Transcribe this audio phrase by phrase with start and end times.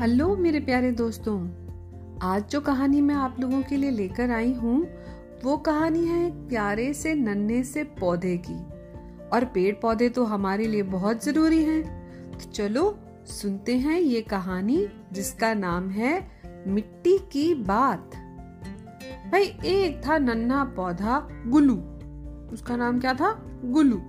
[0.00, 1.48] Hello मेरे प्यारे दोस्तों,
[2.22, 4.86] आज जो कहानी मैं आप लोगों के लिए लेकर आई हूँ,
[5.44, 8.54] वो कहानी है प्यारे से नन्हे से पौधे की।
[9.28, 11.82] और पेड़ पौधे तो हमारे लिए बहुत ज़रूरी हैं।
[12.32, 16.28] तो चलो, सुनते हैं ये कहानी, जिसका नाम है
[16.66, 18.10] मिट्टी की बात।
[19.32, 21.76] भाई, एक था नन्हा पौधा, गुलू।
[22.52, 23.60] उसका नाम क्या था?
[23.64, 24.02] गुलू।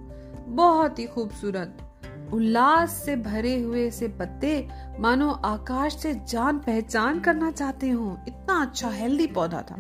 [0.48, 1.87] बहुत ही खूबसूरत।
[2.34, 4.68] उल्लास से भरे हुए से पत्ते
[5.00, 9.76] मानो आकाश से जान पहचान करना चाहते हो। इतना अच्छा हेल्दी पौधा था।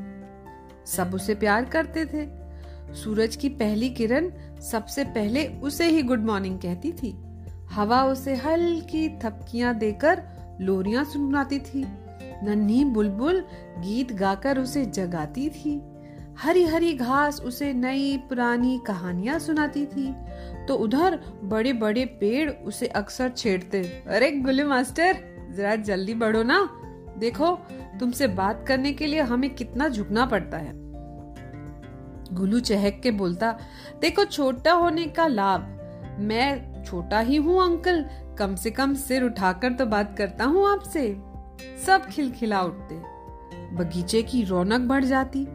[0.85, 2.47] सब उसे प्यार करते थे।
[2.93, 4.31] सूरज की पहली किरण
[4.71, 7.23] सबसे पहले उसे ही गुड मॉर्निंग कहती थी।
[7.71, 10.23] हवा उसे हल्की थपकियाँ देकर
[10.61, 11.87] लोरियाँ सुनाती थी।
[12.43, 13.45] नन्ही बुलबुल
[13.79, 15.81] गीत गाकर उसे जगाती थी।
[16.41, 20.15] हरी हरी घास उसे नई पुरानी कहानियाँ सुनाती थी।
[20.67, 25.17] तो उधर बड़े बड़े पेड़ उसे अक्सर छेड़ते। अरे गुल्लू मास्टर,
[25.51, 26.69] जरा जल्दी बढ़ो ना।
[27.17, 27.55] देखो,
[27.99, 30.71] तुमसे बात करने के लिए हमें कितना झुकना पड़ता है।
[32.35, 33.59] गुल्लू चहक के बोलता,
[34.01, 35.61] देखो, छोटा होने का लाभ।
[36.19, 38.05] मैं छोटा ही हूँ, अंकल।
[38.39, 41.17] कम से कम सिर उठाकर तो बात करता हूँ आपसे।
[41.85, 42.95] सब खिलखिला उठते।
[43.75, 45.47] बगीचे की रौनक बढ़ जाती।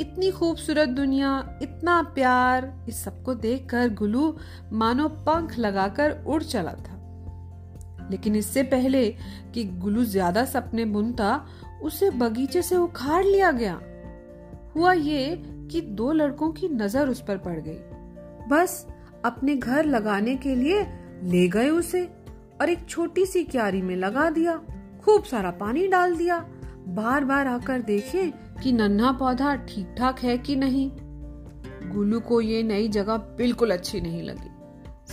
[0.00, 4.36] इतनी खूबसूरत दुनिया, इतना प्यार, इस सबको देखकर गुलू
[4.72, 6.96] मानो पंख लगाकर उड़ चला था।
[8.10, 9.08] लेकिन इससे पहले
[9.54, 11.46] कि गुलू ज़्यादा सपने बुनता,
[11.82, 13.80] उसे बगीचे से उखाड़ लिया गया।
[14.76, 17.78] हुआ ये कि दो लड़कों की नज़र उस पर पड़ गई।
[18.48, 18.86] बस
[19.24, 20.82] अपने घर लगाने के लिए
[21.22, 22.04] ले गए उसे
[22.60, 24.56] और एक छोटी सी क्यारी में लगा दिया,
[25.04, 26.38] खूब सारा पानी डाल दिया।
[26.88, 30.90] बार बार आकर देखें कि नन्हा पौधा ठीक ठाक है कि नहीं?
[31.92, 34.50] गुलू को ये नई जगह बिल्कुल अच्छी नहीं लगी।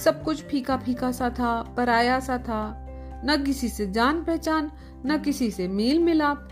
[0.02, 2.84] सब कुछ फीका फीका सा था, पराया सा था।
[3.26, 4.72] न किसी से जान पहचान
[5.06, 6.48] न किसी से मेल मिलाप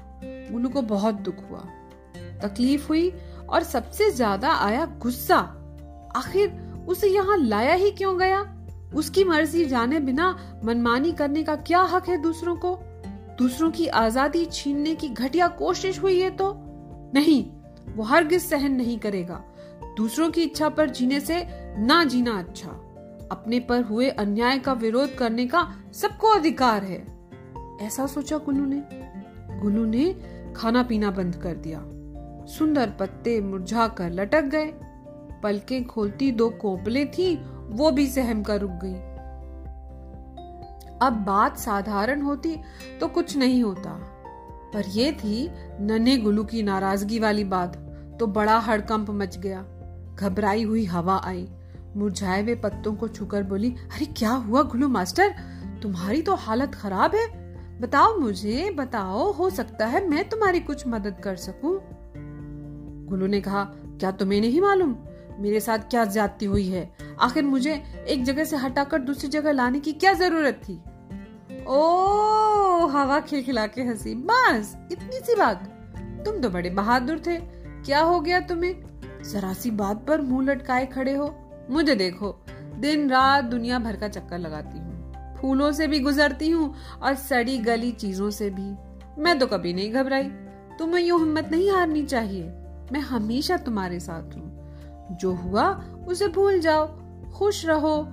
[0.52, 1.60] गुलू को बहुत दुख हुआ।
[2.42, 3.12] तकलीफ़ हुई
[3.50, 5.38] और सबसे ज़्यादा आया गुस्सा।
[6.16, 8.42] आखिर उसे यहाँ लाया ही क्यों गया?
[8.96, 12.76] उसकी मर्ज़ी जाने बिना मनमानी करने का क्या हक है दूसरों को?
[13.38, 16.52] दूसरों की आज़ादी छीनने की घटिया कोशिश हुई है तो?
[17.16, 17.52] नहीं,
[17.96, 19.44] वो हरगिज सहन नहीं करेगा।
[19.98, 22.70] दूसरों की इच्छा पर जीने से ना जीना अच्छा।
[23.32, 27.08] अपने पर हुए अन्याय का विरोध करने का सबको अधिकार है।
[27.82, 28.84] ऐसा सोचा गुल्लू ने।
[29.62, 30.16] गुल्लू ने
[30.56, 31.82] खाना पीना बंद कर दिया।
[32.46, 34.74] सुंदर पत्ते मुरझा कर लटक गए।
[35.44, 39.16] पलकें खोलती दो कोपले थी, वो भी सहम कर रुक गई।
[41.02, 42.58] अब बात साधारण होती
[43.00, 44.15] तो कुछ नहीं होता।
[44.76, 45.50] पर यह थी
[45.80, 47.76] नन्हे गुलू की नाराज़गी वाली बात।
[48.20, 49.66] तो बड़ा हड़कंप मच गया।
[50.20, 51.48] घबराई हुई हवा आई।
[51.96, 55.34] मुरझाए हुए पत्तों को छुकर बोली, अरे, क्या हुआ गुलू मास्टर?
[55.84, 57.46] तुम्हारी तो हालत खराब है।
[57.82, 61.82] बताओ मुझे, बताओ, हो सकता है मैं तुम्हारी कुछ मदद कर सकूँ?
[63.08, 64.96] गुलू ने कहा, क्या तुम्हें नहीं मालूम?
[65.40, 69.80] मेरे साथ क्या ज्यादती हुई है। आखिर मुझे एक जगह से हटाकर दूसरी जगह लाने
[69.80, 70.82] की क्या ज़रूरत थी?
[71.68, 71.78] ओ
[72.88, 75.64] हवा खिलखिला के हँसी। बस, इतनी सी बात।
[76.26, 77.38] तुम तो बड़े बहादुर थे।
[77.86, 78.76] क्या हो गया तुम्हें?
[79.32, 81.36] जरा सी बात पर मुँह लटकाए खड़े हो।
[81.70, 82.46] मुझे देखो
[82.76, 87.58] दिन रात दुनिया भर का चक्कर लगाती हूँ। फूलों से भी गुजरती हूँ और सड़ी
[87.58, 88.76] गली चीज़ों से भी।
[89.22, 90.24] मैं तो कभी नहीं घबराई।
[90.80, 92.44] तुम्हें यूँ हिम्मत नहीं हारनी चाहिए।
[92.92, 94.56] मैं हमेशा तुम्हारे साथ हूँ।
[95.12, 96.88] जो हुआ, उसे भूल जाओ।
[97.32, 98.08] खुश रहो।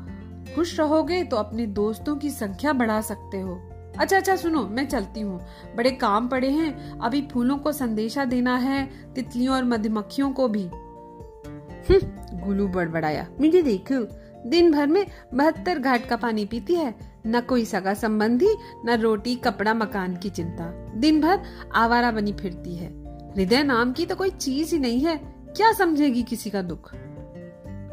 [0.54, 5.20] खुश रहोगे तो अपने दोस्तों की संख्या बढ़ा सकते हो। अच्छा अच्छा सुनो मैं चलती
[5.20, 5.40] हूँ।
[5.76, 10.62] बड़े काम पड़े हैं। अभी फूलों को संदेशा देना है तितलियों और मधुमक्खियों को भी।
[10.62, 16.94] हम्म, गुलू बड़बड़ाया। मुझे देखो दिन भर में बहत्तर घाट का पानी पीती है।
[17.26, 18.54] न कोई सगा संबंधी
[18.84, 21.40] न रोटी कपड़ा मकान की चिंता। दिन भर
[21.74, 22.88] आवारा बनी फिरती है।
[23.36, 25.16] हृदय नाम की तो कोई चीज़ ही नहीं है।
[25.56, 26.94] क्या समझेगी किसी का दुख?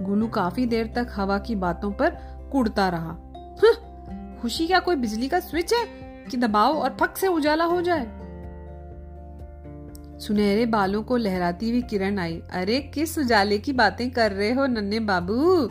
[0.02, 3.18] गुलू काफ़ी देर तक हवा की बातों पर कुड़ता रहा।
[4.42, 5.86] खुशी क्या कोई बिजली का स्विच है
[6.32, 8.20] कि दबाओ और फक से उजाला हो जाए?
[10.20, 14.66] सुनहरे बालों को लहराती हुई किरण आई। अरे, किस उजाले की बातें कर रहे हो
[14.66, 15.70] नन्हे बाबू?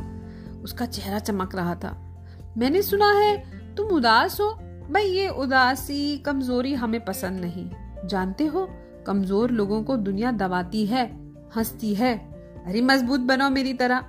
[0.63, 2.19] उसका चेहरा चमक रहा था।
[2.59, 3.45] मैंने सुना है
[3.75, 4.51] तुम उदास हो।
[4.93, 7.71] भाई, ये उदासी, कमज़ोरी हमें पसंद नहीं।
[8.05, 8.69] जानते हो,
[9.07, 12.19] कमज़ोर लोगों को दुनिया दबाती है, हंसती है।
[12.67, 14.05] अरे, मज़बूत बनो मेरी तरह।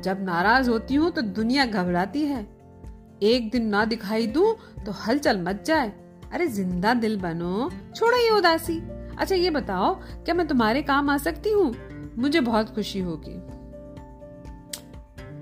[0.00, 2.42] जब नाराज़ होती हूँ तो दुनिया घबराती है।
[3.22, 4.54] एक दिन ना दिखाई दूँ
[4.84, 5.92] तो हलचल मच जाए।
[6.32, 8.80] अरे, ज़िंदा दिल बनो। छोड़ो ये उदासी।
[9.18, 11.74] अच्छा ये बताओ, क्या मैं तुम्हारे काम आ सकती हूँ?
[12.18, 13.34] मुझे बहुत खुशी होगी।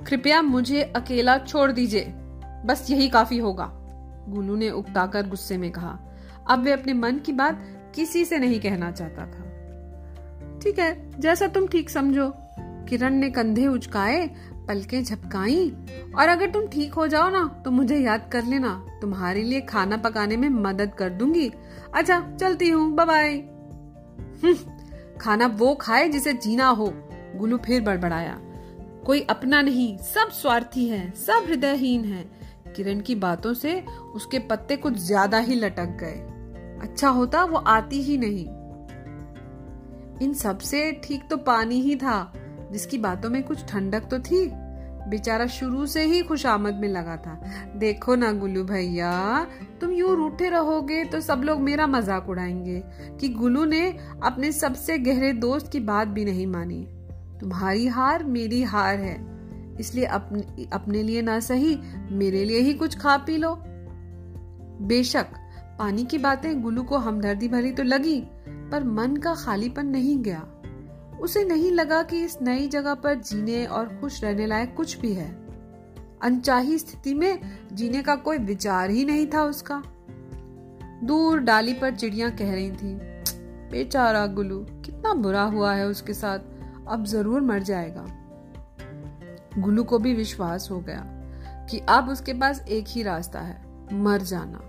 [0.05, 2.05] कृपया मुझे अकेला छोड़ दीजिए।
[2.67, 3.71] बस यही काफ़ी होगा
[4.29, 5.99] गुलू ने उकताकर गुस्से में कहा।
[6.51, 7.65] अब वे अपने मन की बात
[7.95, 12.33] किसी से नहीं कहना चाहता था। ठीक है, जैसा तुम ठीक समझो।
[12.91, 14.27] किरण ने कंधे उचकाए
[14.69, 15.69] पलकें झपकाई।
[16.17, 19.97] और अगर तुम ठीक हो जाओ ना तो मुझे याद कर लेना। तुम्हारे लिए खाना
[19.97, 21.51] पकाने में मदद कर दूँगी।
[21.95, 23.33] अच्छा चलती हूँ। बाय
[24.43, 24.55] हम्म,
[25.21, 26.93] खाना वो खाए जिसे जीना हो
[27.37, 28.37] गुलू फिर बड़बड़ाया।
[29.07, 32.25] कोई अपना नहीं सब स्वार्थी है सब हृदयहीन है।
[32.77, 33.81] किरण की बातों से
[34.15, 36.19] उसके पत्ते कुछ ज़्यादा ही लटक गए।
[36.83, 38.45] अच्छा होता वो आती ही नहीं।
[40.19, 42.21] इन सबसे ठीक तो पानी ही था।
[42.73, 44.51] जिसकी बातों में कुछ ठंडक तो थी।
[45.09, 47.35] बेचारा शुरू से ही खुशामद में लगा था।
[47.77, 49.47] देखो ना गुल्लू भैया,
[49.81, 52.83] तुम यूँ रूठे रहोगे तो सब लोग मेरा मज़ाक उड़ाएँगे
[53.21, 53.89] कि गुल्लू ने
[54.23, 56.87] अपने सबसे गहरे दोस्त की बात भी नहीं मानी।
[57.41, 59.17] तुम्हारी हार मेरी हार है।
[59.81, 61.79] इसलिए अपने अपने लिए ना सही,
[62.13, 63.57] मेरे लिए ही कुछ खा पी लो।
[64.83, 65.27] बेशक,
[65.79, 70.47] पानी की बातें गुल्लू को हमदर्दी भरी तो लगी, पर मन का खालीपन नहीं गया।
[71.21, 75.13] उसे नहीं लगा कि इस नई जगह पर जीने और खुश रहने लायक कुछ भी
[75.13, 75.29] है।
[76.23, 77.39] अनचाही स्थिति में
[77.73, 79.83] जीने का कोई विचार ही नहीं था उसका।
[81.05, 82.95] दूर डाली पर चिड़िया कह रही थी,
[83.71, 86.39] बेचारा गुलू, कितना बुरा हुआ है उसके साथ,
[86.89, 88.07] अब ज़रूर मर जाएगा।
[89.59, 91.05] गुलू को भी विश्वास हो गया
[91.71, 93.63] कि अब उसके पास एक ही रास्ता है,
[93.93, 94.61] मर जाना।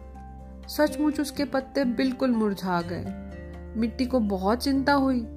[0.67, 5.27] सचमुच उसके पत्ते बिल्कुल मुरझा गए। मिट्टी को बहुत चिंता हुई।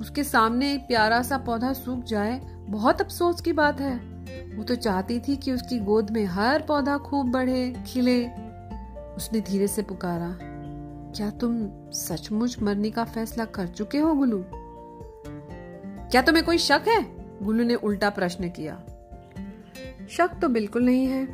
[0.00, 3.94] उसके सामने एक प्यारा सा पौधा सूख जाए, बहुत अफसोस की बात है।
[4.56, 8.24] वो तो चाहती थी कि उसकी गोद में हर पौधा खूब बढ़े, खिले।
[9.16, 10.36] उसने धीरे से पुकारा,
[11.16, 14.44] क्या तुम सचमुच मरने का फैसला कर चुके हो, गुलू?
[16.10, 17.02] क्या तुम्हें कोई शक है?
[17.42, 18.74] गुलू ने उल्टा प्रश्न किया।
[20.10, 21.24] शक तो बिल्कुल नहीं है,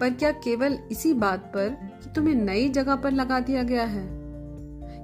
[0.00, 1.68] पर क्या केवल इसी बात पर
[2.02, 4.04] कि तुम्हें नई जगह पर लगा दिया गया है?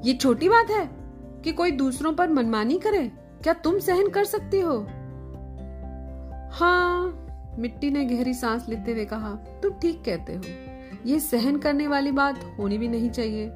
[0.06, 0.98] ये छोटी बात है?
[1.44, 3.12] कि कोई दूसरों पर मनमानी करे?
[3.43, 4.79] क्या तुम सहन कर सकती हो?
[6.52, 7.25] हाँ
[7.58, 9.31] मिट्टी ने गहरी सांस लेते हुए कहा,
[9.62, 10.43] तुम ठीक कहते हो।
[11.06, 13.49] ये सहन करने वाली बात होनी भी नहीं चाहिए।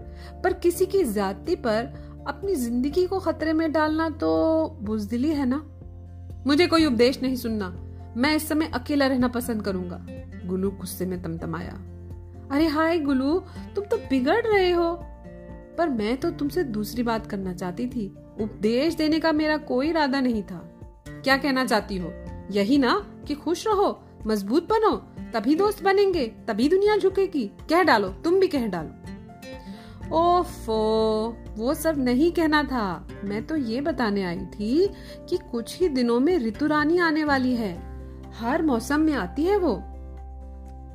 [0.45, 1.85] पर किसी की जाति पर
[2.29, 4.31] अपनी ज़िंदगी को खतरे में डालना तो
[4.83, 5.63] बुजदिली है ना?
[6.47, 7.69] मुझे कोई उपदेश नहीं सुनना।
[8.17, 10.07] मैं इस समय अकेला रहना पसंद करूँगा।
[10.49, 11.73] गुलू गुस्से में तमतमाया।
[12.53, 13.43] अरे हाय गुलू,
[13.75, 15.05] तुम तो बिगड़ रहे हो।
[15.79, 20.21] पर मैं तो तुमसे दूसरी बात करना चाहती थी। उपदेश देने का मेरा कोई इरादा
[20.21, 20.79] नहीं था।
[21.09, 22.13] क्या कहना चाहती हो?
[22.51, 24.97] यही ना कि खुश रहो, मज़बूत बनो,
[25.33, 28.91] तभी दोस्त बनेंगे, तभी दुनिया झुकेगी। कह डालो, तुम भी कह डालो।
[30.13, 34.89] ओफो, वो सब नहीं कहना था। मैं तो ये बताने आई थी
[35.29, 37.93] कि कुछ ही दिनों में ऋतु रानी आने वाली है।
[38.33, 39.75] हर मौसम में आती है वो।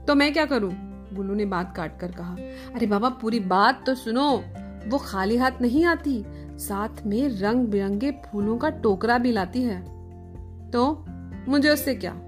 [0.08, 0.72] तो मैं क्या करूँ?
[1.14, 2.34] गुल्लू ने बात काट कर कहा।
[2.76, 4.44] अरे बाबा, पूरी बात तो सुनो।
[4.88, 6.25] वो खाली हाथ नहीं आती,
[6.57, 9.81] साथ में रंग बिरंगे फूलों का टोकरा भी लाती है।
[10.72, 11.06] तो
[11.48, 12.22] मुझे उससे क्या?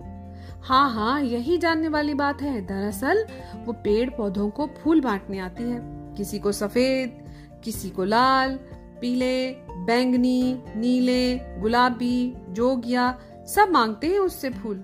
[0.61, 3.25] हाँ हाँ यही जानने वाली बात है। दरअसल,
[3.65, 5.79] वो पेड़ पौधों को फूल बांटने आती है।
[6.17, 7.25] किसी को सफ़ेद,
[7.63, 8.59] किसी को लाल,
[9.01, 14.83] पीले, बैंगनी, नीले, गुलाबी, जोगिया, सब मांगते हैं उससे फूल।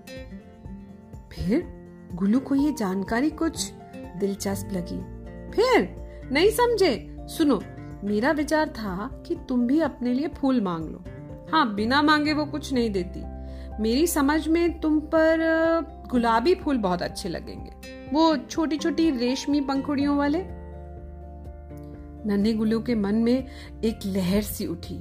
[1.31, 1.67] फिर,
[2.13, 4.99] गुल्लू को ये जानकारी कुछ दिलचस्प लगी।
[5.51, 5.95] फिर,
[6.31, 7.14] नहीं समझे?
[7.27, 7.61] सुनो,
[8.03, 11.03] मेरा विचार था कि तुम भी अपने लिए फूल मांग लो।
[11.51, 13.21] हाँ बिना मांगे वो कुछ नहीं देती।
[13.83, 15.37] मेरी समझ में तुम पर
[16.11, 17.71] गुलाबी फूल बहुत अच्छे लगेंगे।
[18.13, 20.41] वो छोटी छोटी रेशमी पंखुड़ियों वाले?
[22.27, 23.47] नन्हे गुल्लू के मन में
[23.83, 24.99] एक लहर सी उठी।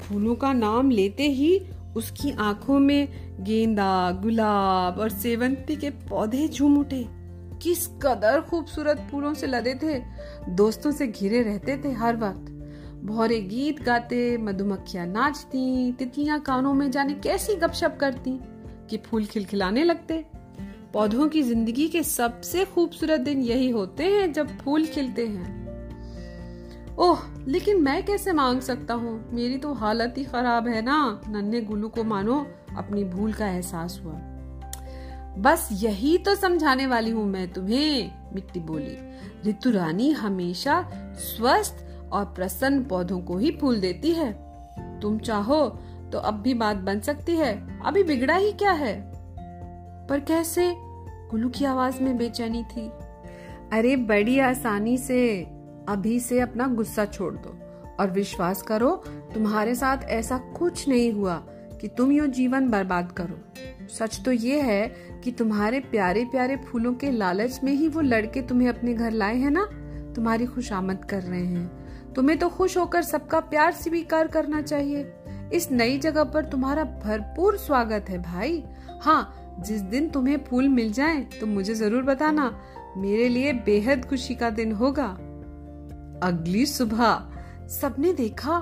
[0.00, 3.08] फूलों का नाम लेते ही उसकी आँखों में
[3.44, 7.19] गेंदा, गुलाब और सेवंती के पौधे झूम उठे।
[7.62, 10.02] किस कदर खूबसूरत फूलों से लदे थे।
[10.48, 12.56] दोस्तों से घिरे रहते थे हर वक्त।
[13.04, 18.40] भौरे गीत गाते, मधुमक्खियाँ नाचती, तितलियाँ कानों में जाने कैसी गपशप करती,
[18.90, 20.26] कि फूल खिलखिलाने लगते।
[20.92, 25.60] पौधों की ज़िंदगी के सबसे खूबसूरत दिन यही होते हैं जब फूल खिलते हैं।
[26.96, 29.30] ओह, लेकिन मैं कैसे मांग सकता हूँ?
[29.32, 34.00] मेरी तो हालत ही खराब है ना। नन्हे गुल्लू को मानो, अपनी भूल का एहसास
[34.04, 34.29] हुआ।
[35.38, 38.96] बस यही तो समझाने वाली हूँ मैं तुम्हें, मिट्टी बोली।
[39.48, 40.82] ऋतु रानी हमेशा
[41.16, 44.32] स्वस्थ और प्रसन्न पौधों को ही फूल देती है।
[45.00, 45.66] तुम चाहो
[46.12, 49.12] तो अब भी बात बन सकती है, अभी बिगड़ा ही क्या है?
[50.06, 50.72] पर कैसे?
[51.30, 52.88] गुलू की आवाज़ में बेचैनी थी।
[53.72, 55.42] अरे बड़ी आसानी से,
[55.88, 57.56] अभी से अपना गुस्सा छोड़ दो
[58.00, 58.90] और विश्वास करो,
[59.34, 61.42] तुम्हारे साथ ऐसा कुछ नहीं हुआ।
[61.80, 64.86] कि तुम यो जीवन बर्बाद करो। सच तो ये है
[65.24, 69.36] कि तुम्हारे प्यारे प्यारे फूलों के लालच में ही वो लड़के तुम्हें अपने घर लाए
[69.36, 69.64] हैं ना?
[70.14, 75.12] तुम्हारी खुशामद कर रहे हैं। तुम्हें तो खुश होकर सबका प्यार स्वीकार करना चाहिए।
[75.54, 78.62] इस नई जगह पर तुम्हारा भरपूर स्वागत है भाई।
[79.02, 82.50] हाँ जिस दिन तुम्हें फूल मिल जाए तो मुझे ज़रूर बताना।
[82.96, 85.06] मेरे लिए बेहद खुशी का दिन होगा।
[86.22, 87.30] अगली सुबह,
[87.70, 88.58] सबने देखा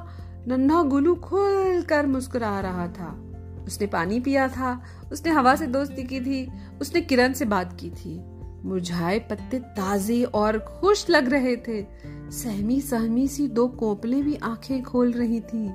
[0.49, 3.25] नन्हा गुलू खुल कर मुस्कुरा रहा था।
[3.67, 7.91] उसने पानी पिया था, उसने हवा से दोस्ती की थी, उसने किरण से बात की
[7.91, 8.21] थी।
[8.65, 11.83] मुरझाए पत्ते ताजे और खुश लग रहे थे।
[12.31, 15.71] सहमी सहमी सी दो कोपले भी आँखें खोल रही थी।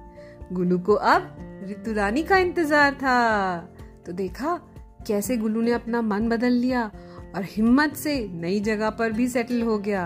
[0.53, 1.38] गुलू को अब
[1.70, 3.58] ऋतु रानी का इंतज़ार था।
[4.06, 4.60] तो देखा,
[5.08, 6.92] कैसे गुलू ने अपना मन बदल लिया
[7.36, 10.06] और हिम्मत से नई जगह पर भी सेटल हो गया।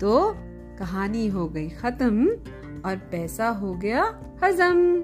[0.00, 0.34] तो
[0.78, 2.28] कहानी हो गई खत्म।
[2.86, 4.04] और पैसा हो गया
[4.44, 5.02] हजम।